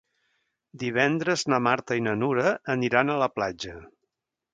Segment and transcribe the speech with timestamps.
[0.83, 3.75] Divendres na Marta i na Nura aniran a la platja.